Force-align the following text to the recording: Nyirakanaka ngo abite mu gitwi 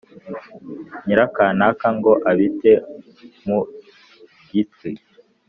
Nyirakanaka 1.05 1.87
ngo 1.97 2.11
abite 2.29 2.71
mu 3.47 3.59
gitwi 4.49 4.89